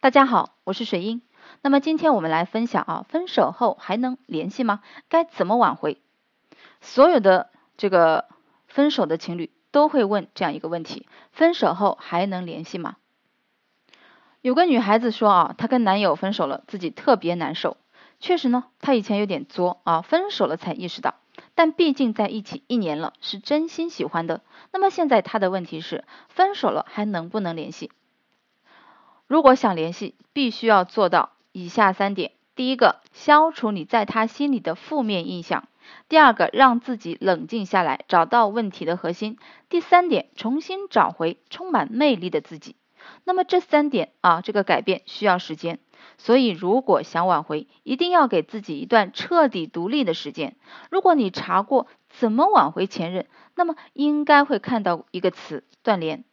[0.00, 1.22] 大家好，我是水英。
[1.60, 4.80] 那么今天我们来分享啊，分手后还能联系吗？
[5.08, 6.00] 该怎么挽回？
[6.80, 8.26] 所有的这个
[8.68, 12.94] 分手的情侣都会问这样一个问题：分手后还能联系吗？
[14.40, 17.76] 有个女孩子说啊，她跟男友分手了，自己特别难受。
[18.20, 21.16] 确实呢，她以前有点作啊，分手了才意识到。
[21.56, 24.42] 但毕竟在一起一年了，是真心喜欢的。
[24.72, 27.90] 那么现在她的问题是，分手了还能不能联系？
[29.28, 35.64] 如果想联系，必须要做到以下三点：第一个，消除你在他心里的负面印象；
[36.08, 39.34] 第二个，让自己冷静下来，找到问题的核心；
[39.68, 42.76] 第三点，重新找回充满魅力的自己。
[43.24, 45.78] 那么这三点啊，这个改变需要时间，
[46.16, 50.56] 所以如果想挽回，一定要给自己一段彻底独立的时间。
[50.90, 56.24] 如果你查过怎么挽回前任，那么应该会看到一个词：断联。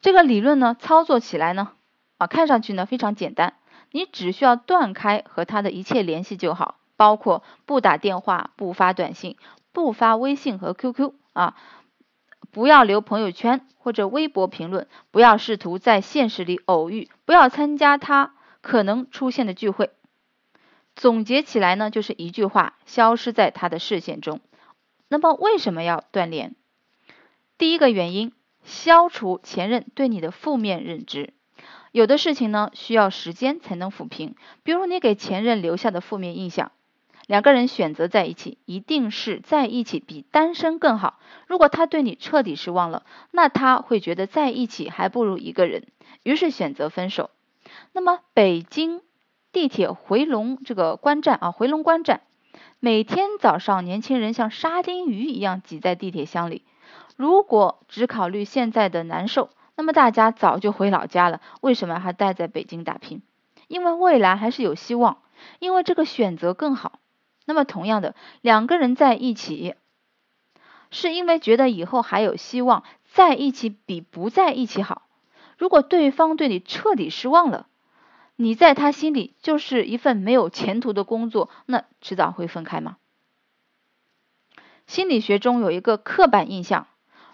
[0.00, 1.72] 这个理论呢，操作起来呢，
[2.16, 3.54] 啊，看上去呢非常简单，
[3.90, 9.36] 你只需要断开和他的一切联系就好，包括不打电话、不发短信、
[9.72, 11.54] 不发微信和 QQ 啊，
[12.50, 19.90] 不要留朋友圈或者微博评论，不要试图在现实里偶遇，不要参加他可能出现的聚会。
[20.96, 24.40] 总结起来呢，就是一句话：消失在他的视线中。
[25.08, 26.54] 那么为什么要断联？
[27.58, 28.32] 第一个原因。
[28.70, 31.34] 消除前任对你的负面认知，
[31.92, 34.36] 有的事情呢需要时间才能抚平。
[34.62, 36.70] 比如你给前任留下的负面印象，
[37.26, 41.18] 两个人选择在一起，一定是在一起比单身更好。
[41.46, 45.88] 如果他对你彻底失望了，那他会觉得在一起还不如一个人，
[46.22, 47.30] 于是选择分手。
[47.92, 49.02] 那么北京
[49.52, 52.22] 地铁回龙这个关站啊，回龙观站，
[52.78, 56.62] 每天早上年轻人像沙丁鱼一样挤在地铁厢里。
[57.20, 61.42] 如果只考虑现在的难受，那么大家早就回老家了。
[61.60, 63.20] 为什么还待在北京打拼？
[63.68, 65.18] 因为未来还是有希望，
[65.58, 66.98] 因为这个选择更好。
[67.44, 69.74] 那么同样的，两个人在一起，
[70.90, 75.02] 是因为觉得以后还有希望，在一起比不在一起好。
[75.58, 77.66] 如果对方对你彻底失望了，
[78.36, 82.96] 你在他心里就是一份没有前途的工作，那迟早会分开吗？
[84.86, 86.86] 心理学中有一个刻板印象。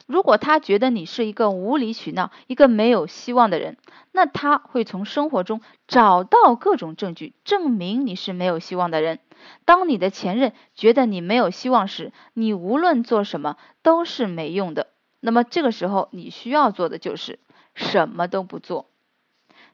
[0.07, 3.77] 如果他觉得你是一个无理取闹、一个没有希望的人，
[4.13, 9.19] 那他会从生活中找到各种证据，证明你是没有希望的人。
[9.65, 14.87] 当你的前任觉得你没有希望时，你无论做什么都是没用的。
[15.19, 17.41] 那么这个时候，你需要做的就是
[17.75, 18.87] 什么都不做。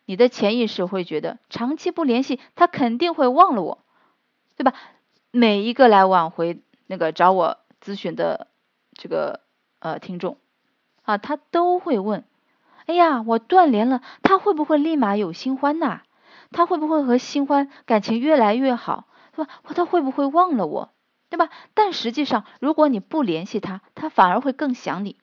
[0.06, 3.84] 你的潜意识会觉得，长期不联系，他肯定会忘了我，
[4.56, 4.72] 对吧？
[5.30, 8.48] 每一个来挽回那个找我咨询的
[8.94, 9.40] 这个。
[9.82, 10.38] 呃，听众
[11.02, 12.24] 啊，他都会问，
[12.86, 16.02] 哎呀，我断联了，他会不会立马有新欢呐？
[16.52, 19.48] 他会不会和新欢感情越来越好，是吧？
[19.74, 20.92] 他会不会忘了我，
[21.30, 21.50] 对吧？
[21.74, 25.16] 但实际上，如果你不联系他，他反而会更想你，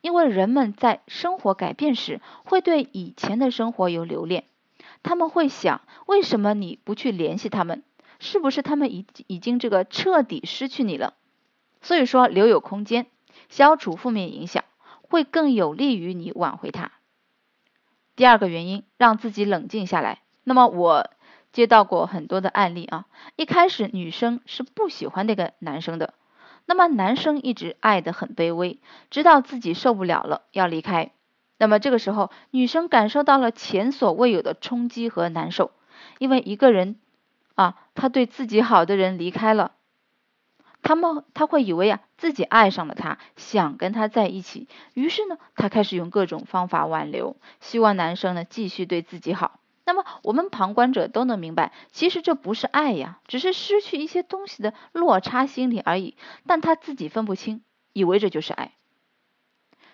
[0.00, 4.46] 因为人们在生活改变时，会对以前的生活有留恋，
[5.04, 7.84] 他们会想，为什么你不去联系他们？
[8.18, 11.14] 是不是他们已已经这个彻底失去你了？
[11.80, 13.06] 所以说，留有空间。
[13.50, 14.64] 消除负面影响
[15.02, 16.92] 会更有利于你挽回他。
[18.16, 20.22] 第二个原因，让自己冷静下来。
[20.44, 21.10] 那么我
[21.52, 23.06] 接到过很多的案例啊，
[23.36, 26.14] 一开始女生是不喜欢那个男生的，
[26.64, 28.78] 那么男生一直爱的很卑微，
[29.10, 31.10] 直到自己受不了了要离开。
[31.58, 35.72] 那么这个时候，女生感受到了前所未有的冲击和难受，
[36.18, 36.96] 因为一个人
[37.54, 39.72] 啊，他对自己好的人离开了。
[40.82, 49.60] 他们他会以为啊自己爱上了他，想跟他在一起，于是呢，他开始用各种方法挽留，希望男生呢继续对自己好。
[49.84, 56.16] 那么我们旁观者都能明白，其实这不是爱呀，只是失去一些东西的落差心理而已。
[56.46, 58.72] 但他自己分不清，以为这就是爱。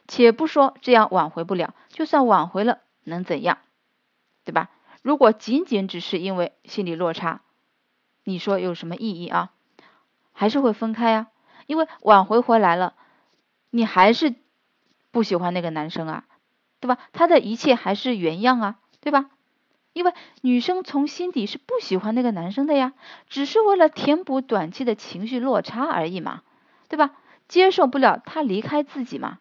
[0.07, 3.59] 且不说这样挽回不了，就算挽回了，能怎样？
[4.45, 4.71] 对吧？
[5.03, 7.41] 如果仅仅只是因为心理落差，
[8.25, 9.53] 你说有什么意义啊？
[10.39, 11.29] 还是会分开呀，
[11.67, 12.93] 因为挽回回来了，
[13.71, 14.35] 你还是
[15.11, 16.25] 不喜欢那个男生啊，
[16.79, 16.99] 对吧？
[17.15, 19.31] 他的一切还是原样啊，对吧？
[19.95, 20.13] 因为
[20.43, 22.93] 女生从心底是不喜欢那个男生的呀，
[23.31, 26.43] 只是为了填补短期的情绪落差而已嘛，
[26.91, 27.17] 对吧？
[27.49, 29.39] 接受不了他离开自己嘛，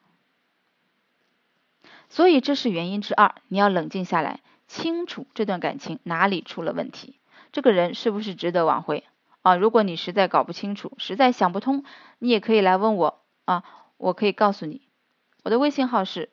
[2.08, 7.20] 所以这是原因之二，你要冷静下来，清楚这段感情哪里出了问题，
[7.52, 9.04] 这个人是不是值得挽回？
[9.46, 11.84] 啊，如果你实在搞不清楚，实在想不通，
[12.18, 13.64] 你也可以来问我啊，
[13.98, 14.82] 我可以告诉你，
[15.44, 16.32] 我的微信号是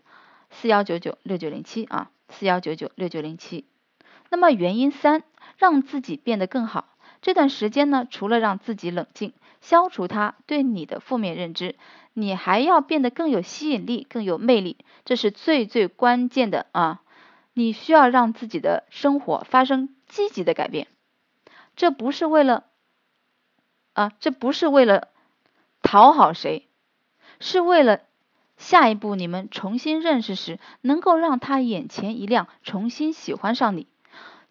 [0.49, 3.67] 四幺九九六九零七啊，四幺九九六九零七。
[4.31, 5.25] 那么原因三，
[5.59, 6.89] 让自己变得更好。
[7.21, 11.77] 这段时间呢，除了让自己冷静，消除他对你的负面认知，
[12.15, 17.03] 你还要变得更有吸引力、更有魅力，这是最最关键的啊！
[17.53, 20.87] 你需要让自己的生活发生积极的改变，
[21.77, 22.65] 这不是为了
[23.95, 25.09] 啊，这不是为了
[25.83, 26.67] 讨好谁，
[27.41, 28.01] 是为了
[28.57, 33.87] 下一步你们重新认识时，能够让他眼前一亮，重新喜欢上你。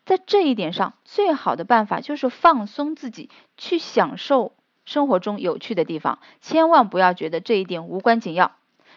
[0.04, 4.54] 在这一点上，最好的办法就是放松自己，去享受
[4.84, 8.52] 生活中有趣的地方，千万不要觉得这一点无关紧要。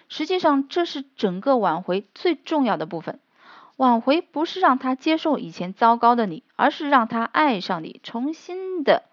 [0.08, 3.20] 实际上，这是整个挽回最重要的部分。
[3.76, 9.04] 挽回不是让他接受以前糟糕的你，而是让他爱上你，重新的，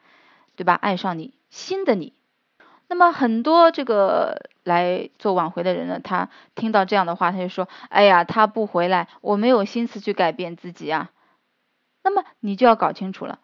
[0.62, 0.76] 对吧？
[0.76, 2.14] 爱上你，新的你。
[2.88, 11.10] 那么很多这个来做挽回的人呢，他听到这样的话，他就说：“哎呀，他不回来，我没有心思去改变自己啊。”
[12.06, 13.40] 那么你就要搞清楚了，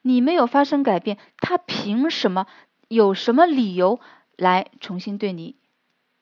[0.00, 2.46] 你没有发生改变，他凭什么？
[2.88, 4.00] 有什么理由
[4.34, 5.56] 来重新对你？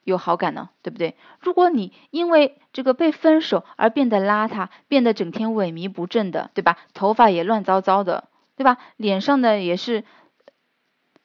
[0.02, 1.16] 有好感呢，对不对？
[1.38, 6.76] 如果你因为这个被分手而变得邋遢，变得整天萎靡不振的，对吧？
[6.92, 8.24] 头发也乱糟糟的，
[8.56, 8.78] 对吧？
[8.96, 10.04] 脸上呢也是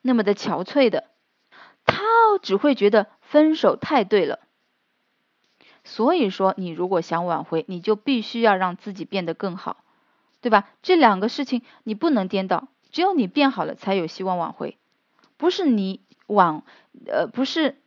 [0.02, 1.06] 那么的憔悴的，
[1.86, 2.04] 他
[2.42, 4.40] 只会觉得分手太对了。
[5.84, 9.78] 所以说，你如果想挽回，你就必须要让自己变得更好，
[10.42, 10.70] 对吧？
[10.82, 14.78] 这两个事情你不能颠倒，只有你变好了，才有希望挽回。
[15.38, 16.64] 不是你挽，
[17.06, 17.82] 呃，不是。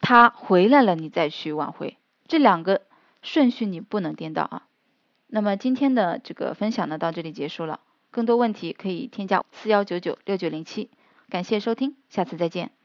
[0.00, 1.98] 他回来了，你再去挽回，
[2.28, 2.82] 这两个
[3.20, 4.68] 顺序你不能颠倒啊。
[5.26, 7.80] 那么今天的这个分享呢，到这里结束了。
[8.10, 10.90] 更多问题可以添加四幺九九六九零七。
[11.28, 12.77] 感谢收听，下次再见。